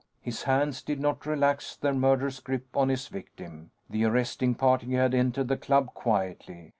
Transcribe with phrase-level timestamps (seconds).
[0.19, 3.69] His hands did not relax their murderous grip on his victim.
[3.87, 6.69] The arresting party had entered the club quietly.